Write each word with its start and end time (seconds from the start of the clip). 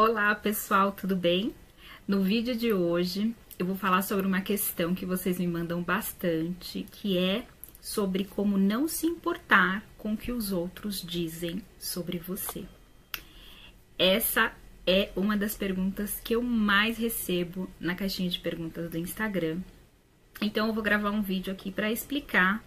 Olá 0.00 0.32
pessoal, 0.32 0.92
tudo 0.92 1.16
bem? 1.16 1.52
No 2.06 2.22
vídeo 2.22 2.54
de 2.54 2.72
hoje 2.72 3.34
eu 3.58 3.66
vou 3.66 3.74
falar 3.74 4.02
sobre 4.02 4.28
uma 4.28 4.40
questão 4.40 4.94
que 4.94 5.04
vocês 5.04 5.40
me 5.40 5.46
mandam 5.48 5.82
bastante, 5.82 6.86
que 6.92 7.18
é 7.18 7.44
sobre 7.80 8.24
como 8.24 8.56
não 8.56 8.86
se 8.86 9.08
importar 9.08 9.82
com 9.98 10.12
o 10.12 10.16
que 10.16 10.30
os 10.30 10.52
outros 10.52 11.02
dizem 11.02 11.64
sobre 11.80 12.16
você. 12.16 12.64
Essa 13.98 14.52
é 14.86 15.10
uma 15.16 15.36
das 15.36 15.56
perguntas 15.56 16.20
que 16.20 16.36
eu 16.36 16.44
mais 16.44 16.96
recebo 16.96 17.68
na 17.80 17.96
caixinha 17.96 18.30
de 18.30 18.38
perguntas 18.38 18.88
do 18.88 18.98
Instagram. 18.98 19.58
Então 20.40 20.68
eu 20.68 20.72
vou 20.72 20.84
gravar 20.84 21.10
um 21.10 21.22
vídeo 21.22 21.52
aqui 21.52 21.72
para 21.72 21.90
explicar 21.90 22.62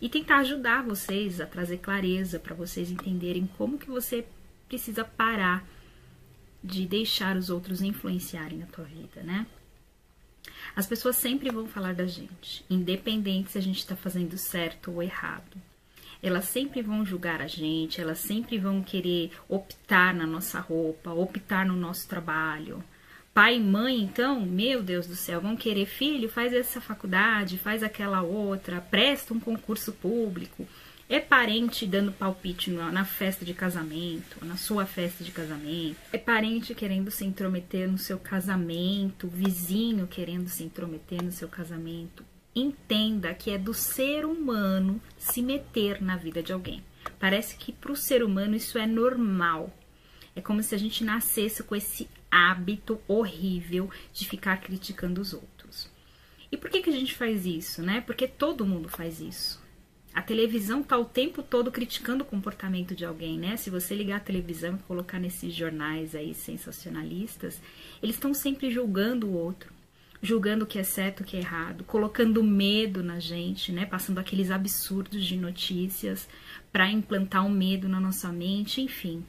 e 0.00 0.08
tentar 0.08 0.38
ajudar 0.38 0.82
vocês 0.82 1.42
a 1.42 1.46
trazer 1.46 1.76
clareza 1.76 2.38
para 2.38 2.54
vocês 2.54 2.90
entenderem 2.90 3.46
como 3.58 3.76
que 3.76 3.90
você 3.90 4.24
precisa 4.66 5.04
parar 5.04 5.62
de 6.62 6.86
deixar 6.86 7.36
os 7.36 7.50
outros 7.50 7.82
influenciarem 7.82 8.58
na 8.58 8.66
tua 8.66 8.84
vida, 8.84 9.22
né? 9.22 9.46
As 10.74 10.86
pessoas 10.86 11.16
sempre 11.16 11.50
vão 11.50 11.66
falar 11.66 11.94
da 11.94 12.06
gente, 12.06 12.64
independente 12.68 13.52
se 13.52 13.58
a 13.58 13.62
gente 13.62 13.78
está 13.78 13.96
fazendo 13.96 14.36
certo 14.38 14.92
ou 14.92 15.02
errado. 15.02 15.56
Elas 16.22 16.44
sempre 16.44 16.82
vão 16.82 17.04
julgar 17.04 17.40
a 17.40 17.46
gente, 17.46 18.00
elas 18.00 18.18
sempre 18.18 18.58
vão 18.58 18.82
querer 18.82 19.32
optar 19.48 20.14
na 20.14 20.26
nossa 20.26 20.60
roupa, 20.60 21.12
optar 21.12 21.64
no 21.64 21.74
nosso 21.74 22.06
trabalho. 22.06 22.84
Pai 23.32 23.56
e 23.56 23.60
mãe, 23.60 24.00
então, 24.00 24.40
meu 24.40 24.82
Deus 24.82 25.06
do 25.06 25.16
céu, 25.16 25.40
vão 25.40 25.56
querer 25.56 25.86
filho, 25.86 26.28
faz 26.28 26.52
essa 26.52 26.80
faculdade, 26.80 27.58
faz 27.58 27.82
aquela 27.82 28.22
outra, 28.22 28.80
presta 28.80 29.32
um 29.32 29.40
concurso 29.40 29.92
público 29.92 30.66
é 31.10 31.18
parente 31.18 31.88
dando 31.88 32.12
palpite 32.12 32.70
na 32.70 33.04
festa 33.04 33.44
de 33.44 33.52
casamento, 33.52 34.44
na 34.44 34.56
sua 34.56 34.86
festa 34.86 35.24
de 35.24 35.32
casamento. 35.32 35.96
É 36.12 36.18
parente 36.18 36.72
querendo 36.72 37.10
se 37.10 37.24
intrometer 37.24 37.90
no 37.90 37.98
seu 37.98 38.16
casamento, 38.16 39.26
vizinho 39.26 40.06
querendo 40.06 40.48
se 40.48 40.62
intrometer 40.62 41.20
no 41.20 41.32
seu 41.32 41.48
casamento. 41.48 42.24
Entenda 42.54 43.34
que 43.34 43.50
é 43.50 43.58
do 43.58 43.74
ser 43.74 44.24
humano 44.24 45.02
se 45.18 45.42
meter 45.42 46.00
na 46.00 46.16
vida 46.16 46.44
de 46.44 46.52
alguém. 46.52 46.80
Parece 47.18 47.56
que 47.56 47.72
para 47.72 47.90
o 47.90 47.96
ser 47.96 48.22
humano 48.22 48.54
isso 48.54 48.78
é 48.78 48.86
normal. 48.86 49.76
É 50.36 50.40
como 50.40 50.62
se 50.62 50.76
a 50.76 50.78
gente 50.78 51.02
nascesse 51.02 51.64
com 51.64 51.74
esse 51.74 52.08
hábito 52.30 53.00
horrível 53.08 53.90
de 54.12 54.28
ficar 54.28 54.60
criticando 54.60 55.20
os 55.20 55.34
outros. 55.34 55.90
E 56.52 56.56
por 56.56 56.70
que, 56.70 56.82
que 56.82 56.90
a 56.90 56.92
gente 56.92 57.16
faz 57.16 57.46
isso, 57.46 57.82
né? 57.82 58.00
Porque 58.00 58.28
todo 58.28 58.64
mundo 58.64 58.88
faz 58.88 59.20
isso. 59.20 59.60
A 60.12 60.20
televisão 60.20 60.82
tá 60.82 60.98
o 60.98 61.04
tempo 61.04 61.40
todo 61.42 61.70
criticando 61.70 62.24
o 62.24 62.26
comportamento 62.26 62.94
de 62.96 63.04
alguém, 63.04 63.38
né? 63.38 63.56
Se 63.56 63.70
você 63.70 63.94
ligar 63.94 64.16
a 64.16 64.20
televisão 64.20 64.74
e 64.74 64.82
colocar 64.82 65.20
nesses 65.20 65.54
jornais 65.54 66.14
aí 66.16 66.34
sensacionalistas, 66.34 67.60
eles 68.02 68.16
estão 68.16 68.34
sempre 68.34 68.70
julgando 68.72 69.28
o 69.28 69.34
outro, 69.34 69.72
julgando 70.20 70.64
o 70.64 70.66
que 70.66 70.80
é 70.80 70.82
certo, 70.82 71.20
o 71.20 71.24
que 71.24 71.36
é 71.36 71.40
errado, 71.40 71.84
colocando 71.84 72.42
medo 72.42 73.04
na 73.04 73.20
gente, 73.20 73.70
né? 73.70 73.86
Passando 73.86 74.18
aqueles 74.18 74.50
absurdos 74.50 75.24
de 75.24 75.36
notícias 75.36 76.28
para 76.72 76.90
implantar 76.90 77.46
um 77.46 77.50
medo 77.50 77.88
na 77.88 78.00
nossa 78.00 78.32
mente, 78.32 78.80
enfim. 78.80 79.24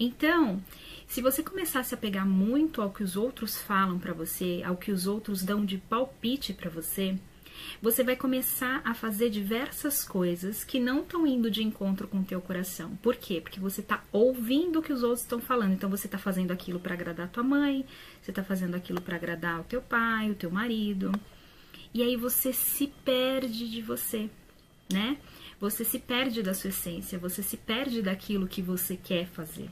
Então, 0.00 0.60
se 1.06 1.22
você 1.22 1.44
começasse 1.44 1.94
a 1.94 1.98
pegar 1.98 2.26
muito 2.26 2.82
ao 2.82 2.90
que 2.90 3.04
os 3.04 3.16
outros 3.16 3.56
falam 3.56 3.98
para 3.98 4.12
você, 4.12 4.62
ao 4.64 4.76
que 4.76 4.90
os 4.90 5.06
outros 5.06 5.44
dão 5.44 5.64
de 5.64 5.78
palpite 5.78 6.52
para 6.52 6.68
você, 6.68 7.16
você 7.80 8.02
vai 8.02 8.16
começar 8.16 8.80
a 8.84 8.94
fazer 8.94 9.30
diversas 9.30 10.04
coisas 10.04 10.64
que 10.64 10.80
não 10.80 11.00
estão 11.00 11.26
indo 11.26 11.50
de 11.50 11.62
encontro 11.62 12.08
com 12.08 12.18
o 12.18 12.24
teu 12.24 12.40
coração. 12.40 12.96
Por 12.96 13.16
quê? 13.16 13.40
Porque 13.40 13.60
você 13.60 13.80
está 13.80 14.02
ouvindo 14.12 14.78
o 14.78 14.82
que 14.82 14.92
os 14.92 15.02
outros 15.02 15.22
estão 15.22 15.40
falando. 15.40 15.72
Então 15.72 15.90
você 15.90 16.06
está 16.06 16.18
fazendo 16.18 16.52
aquilo 16.52 16.80
para 16.80 16.94
agradar 16.94 17.28
tua 17.28 17.42
mãe, 17.42 17.84
você 18.22 18.30
está 18.30 18.42
fazendo 18.42 18.74
aquilo 18.74 19.00
para 19.00 19.16
agradar 19.16 19.60
o 19.60 19.64
teu 19.64 19.82
pai, 19.82 20.30
o 20.30 20.34
teu 20.34 20.50
marido. 20.50 21.12
E 21.92 22.02
aí 22.02 22.16
você 22.16 22.52
se 22.52 22.88
perde 23.04 23.68
de 23.70 23.80
você, 23.80 24.28
né? 24.92 25.16
Você 25.58 25.84
se 25.84 25.98
perde 25.98 26.42
da 26.42 26.52
sua 26.52 26.68
essência, 26.68 27.18
você 27.18 27.42
se 27.42 27.56
perde 27.56 28.02
daquilo 28.02 28.46
que 28.46 28.60
você 28.60 28.96
quer 28.96 29.26
fazer. 29.26 29.70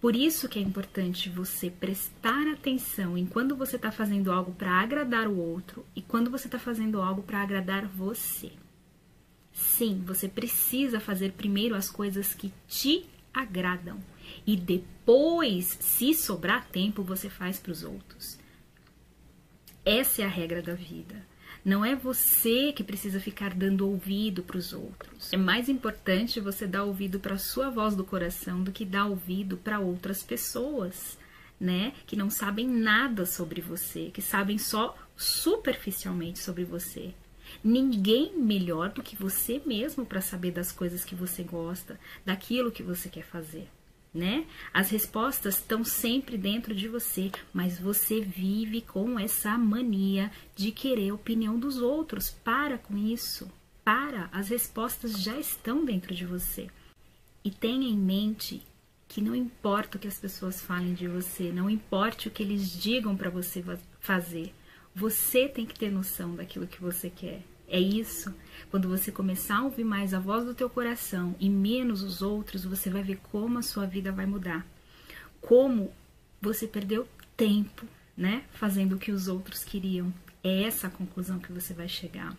Por 0.00 0.14
isso 0.14 0.48
que 0.48 0.58
é 0.58 0.62
importante 0.62 1.30
você 1.30 1.70
prestar 1.70 2.46
atenção 2.48 3.16
em 3.16 3.24
quando 3.24 3.56
você 3.56 3.76
está 3.76 3.90
fazendo 3.90 4.30
algo 4.30 4.52
para 4.52 4.70
agradar 4.72 5.26
o 5.26 5.38
outro 5.38 5.84
e 5.96 6.02
quando 6.02 6.30
você 6.30 6.46
está 6.46 6.58
fazendo 6.58 7.00
algo 7.00 7.22
para 7.22 7.42
agradar 7.42 7.86
você. 7.86 8.52
Sim, 9.52 10.02
você 10.06 10.28
precisa 10.28 11.00
fazer 11.00 11.32
primeiro 11.32 11.74
as 11.74 11.90
coisas 11.90 12.34
que 12.34 12.52
te 12.68 13.06
agradam 13.32 13.98
e 14.46 14.56
depois, 14.56 15.78
se 15.80 16.14
sobrar 16.14 16.66
tempo, 16.68 17.02
você 17.02 17.30
faz 17.30 17.58
para 17.58 17.72
os 17.72 17.82
outros. 17.82 18.38
Essa 19.84 20.22
é 20.22 20.24
a 20.24 20.28
regra 20.28 20.60
da 20.60 20.74
vida. 20.74 21.26
Não 21.64 21.84
é 21.84 21.94
você 21.94 22.72
que 22.72 22.84
precisa 22.84 23.20
ficar 23.20 23.54
dando 23.54 23.88
ouvido 23.88 24.42
para 24.42 24.56
os 24.56 24.72
outros. 24.72 25.32
É 25.32 25.36
mais 25.36 25.68
importante 25.68 26.40
você 26.40 26.66
dar 26.66 26.84
ouvido 26.84 27.18
para 27.18 27.34
a 27.34 27.38
sua 27.38 27.70
voz 27.70 27.94
do 27.94 28.04
coração 28.04 28.62
do 28.62 28.72
que 28.72 28.84
dar 28.84 29.06
ouvido 29.06 29.56
para 29.56 29.80
outras 29.80 30.22
pessoas, 30.22 31.18
né? 31.60 31.92
Que 32.06 32.16
não 32.16 32.30
sabem 32.30 32.68
nada 32.68 33.26
sobre 33.26 33.60
você, 33.60 34.10
que 34.12 34.22
sabem 34.22 34.58
só 34.58 34.96
superficialmente 35.16 36.38
sobre 36.38 36.64
você. 36.64 37.12
Ninguém 37.62 38.36
melhor 38.36 38.90
do 38.90 39.02
que 39.02 39.16
você 39.16 39.60
mesmo 39.64 40.04
para 40.04 40.20
saber 40.20 40.52
das 40.52 40.72
coisas 40.72 41.04
que 41.04 41.14
você 41.14 41.42
gosta, 41.42 41.98
daquilo 42.24 42.72
que 42.72 42.82
você 42.82 43.08
quer 43.08 43.24
fazer 43.24 43.68
né? 44.16 44.46
As 44.72 44.90
respostas 44.90 45.56
estão 45.56 45.84
sempre 45.84 46.36
dentro 46.36 46.74
de 46.74 46.88
você, 46.88 47.30
mas 47.52 47.78
você 47.78 48.20
vive 48.20 48.80
com 48.80 49.18
essa 49.18 49.56
mania 49.56 50.30
de 50.54 50.72
querer 50.72 51.10
a 51.10 51.14
opinião 51.14 51.58
dos 51.58 51.78
outros. 51.78 52.30
Para 52.30 52.78
com 52.78 52.96
isso. 52.96 53.50
Para, 53.84 54.28
as 54.32 54.48
respostas 54.48 55.22
já 55.22 55.38
estão 55.38 55.84
dentro 55.84 56.14
de 56.14 56.24
você. 56.24 56.68
E 57.44 57.50
tenha 57.50 57.88
em 57.88 57.96
mente 57.96 58.62
que 59.06 59.20
não 59.20 59.34
importa 59.34 59.96
o 59.96 60.00
que 60.00 60.08
as 60.08 60.18
pessoas 60.18 60.60
falem 60.60 60.94
de 60.94 61.06
você, 61.06 61.52
não 61.52 61.70
importa 61.70 62.28
o 62.28 62.30
que 62.30 62.42
eles 62.42 62.70
digam 62.70 63.16
para 63.16 63.30
você 63.30 63.64
fazer, 64.00 64.52
você 64.94 65.48
tem 65.48 65.64
que 65.64 65.78
ter 65.78 65.90
noção 65.92 66.34
daquilo 66.34 66.66
que 66.66 66.80
você 66.80 67.08
quer. 67.08 67.42
É 67.68 67.78
isso. 67.78 68.34
Quando 68.70 68.88
você 68.88 69.12
começar 69.12 69.58
a 69.58 69.64
ouvir 69.64 69.84
mais 69.84 70.12
a 70.14 70.18
voz 70.18 70.44
do 70.44 70.54
teu 70.54 70.68
coração 70.68 71.34
e 71.38 71.48
menos 71.48 72.02
os 72.02 72.22
outros, 72.22 72.64
você 72.64 72.90
vai 72.90 73.02
ver 73.02 73.18
como 73.30 73.58
a 73.58 73.62
sua 73.62 73.86
vida 73.86 74.12
vai 74.12 74.26
mudar. 74.26 74.66
Como 75.40 75.92
você 76.40 76.66
perdeu 76.66 77.08
tempo, 77.36 77.86
né, 78.16 78.44
fazendo 78.52 78.96
o 78.96 78.98
que 78.98 79.12
os 79.12 79.28
outros 79.28 79.64
queriam. 79.64 80.12
É 80.42 80.62
essa 80.62 80.86
a 80.86 80.90
conclusão 80.90 81.38
que 81.38 81.52
você 81.52 81.74
vai 81.74 81.88
chegar. 81.88 82.36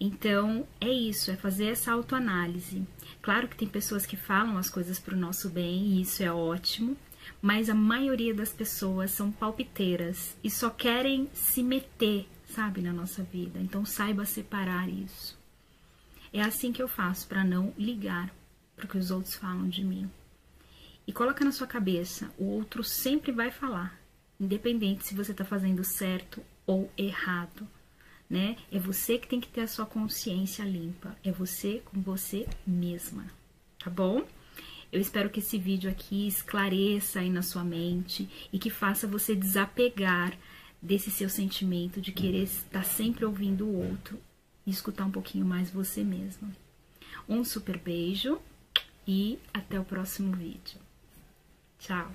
Então, 0.00 0.66
é 0.80 0.90
isso, 0.90 1.30
é 1.30 1.36
fazer 1.36 1.66
essa 1.66 1.92
autoanálise. 1.92 2.86
Claro 3.22 3.48
que 3.48 3.56
tem 3.56 3.68
pessoas 3.68 4.04
que 4.04 4.16
falam 4.16 4.58
as 4.58 4.68
coisas 4.68 4.98
para 4.98 5.14
o 5.14 5.18
nosso 5.18 5.48
bem, 5.48 5.86
e 5.86 6.02
isso 6.02 6.22
é 6.22 6.32
ótimo, 6.32 6.96
mas 7.40 7.70
a 7.70 7.74
maioria 7.74 8.34
das 8.34 8.52
pessoas 8.52 9.12
são 9.12 9.30
palpiteiras 9.30 10.36
e 10.42 10.50
só 10.50 10.68
querem 10.68 11.28
se 11.32 11.62
meter 11.62 12.26
sabe, 12.46 12.80
na 12.80 12.92
nossa 12.92 13.22
vida. 13.22 13.58
Então 13.58 13.84
saiba 13.84 14.24
separar 14.24 14.88
isso. 14.88 15.38
É 16.32 16.42
assim 16.42 16.72
que 16.72 16.82
eu 16.82 16.88
faço 16.88 17.28
para 17.28 17.44
não 17.44 17.72
ligar 17.78 18.34
para 18.74 18.86
o 18.86 18.88
que 18.88 18.98
os 18.98 19.10
outros 19.10 19.34
falam 19.34 19.68
de 19.68 19.84
mim. 19.84 20.10
E 21.06 21.12
coloca 21.12 21.44
na 21.44 21.52
sua 21.52 21.66
cabeça, 21.66 22.30
o 22.38 22.44
outro 22.44 22.82
sempre 22.82 23.30
vai 23.30 23.50
falar, 23.50 23.98
independente 24.40 25.06
se 25.06 25.14
você 25.14 25.32
está 25.32 25.44
fazendo 25.44 25.84
certo 25.84 26.42
ou 26.66 26.90
errado, 26.96 27.68
né? 28.28 28.56
É 28.72 28.78
você 28.78 29.18
que 29.18 29.28
tem 29.28 29.40
que 29.40 29.48
ter 29.48 29.60
a 29.60 29.68
sua 29.68 29.84
consciência 29.84 30.64
limpa, 30.64 31.16
é 31.22 31.30
você 31.30 31.82
com 31.84 32.00
você 32.00 32.48
mesma, 32.66 33.26
tá 33.78 33.90
bom? 33.90 34.26
Eu 34.90 35.00
espero 35.00 35.28
que 35.28 35.40
esse 35.40 35.58
vídeo 35.58 35.90
aqui 35.90 36.26
esclareça 36.26 37.20
aí 37.20 37.28
na 37.28 37.42
sua 37.42 37.64
mente 37.64 38.28
e 38.52 38.58
que 38.58 38.70
faça 38.70 39.06
você 39.06 39.34
desapegar 39.34 40.32
desse 40.84 41.10
seu 41.10 41.30
sentimento 41.30 41.98
de 41.98 42.12
querer 42.12 42.42
estar 42.42 42.84
sempre 42.84 43.24
ouvindo 43.24 43.66
o 43.66 43.90
outro 43.90 44.20
e 44.66 44.70
escutar 44.70 45.06
um 45.06 45.10
pouquinho 45.10 45.46
mais 45.46 45.70
você 45.70 46.04
mesma. 46.04 46.50
Um 47.26 47.42
super 47.42 47.78
beijo 47.78 48.38
e 49.08 49.38
até 49.52 49.80
o 49.80 49.84
próximo 49.84 50.36
vídeo. 50.36 50.78
Tchau! 51.78 52.12